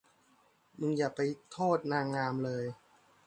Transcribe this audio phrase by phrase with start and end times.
[0.79, 1.19] มึงอย่าไป
[1.51, 2.65] โทษนางงามเลย